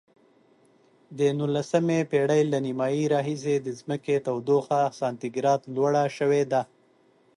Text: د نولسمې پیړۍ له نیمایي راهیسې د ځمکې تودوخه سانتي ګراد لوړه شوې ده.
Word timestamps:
د 1.17 1.19
نولسمې 1.39 1.99
پیړۍ 2.11 2.41
له 2.51 2.59
نیمایي 2.65 3.05
راهیسې 3.13 3.55
د 3.61 3.67
ځمکې 3.79 4.15
تودوخه 4.25 4.81
سانتي 4.99 5.29
ګراد 5.35 5.61
لوړه 5.75 6.03
شوې 6.17 6.43
ده. 6.51 6.61